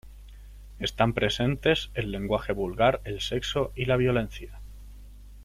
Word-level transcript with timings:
Están 0.79 1.13
presentes 1.13 1.91
el 1.93 2.09
lenguaje 2.11 2.53
vulgar, 2.53 3.01
el 3.03 3.21
sexo 3.21 3.71
y 3.75 3.85
la 3.85 3.97
violencia. 3.97 4.59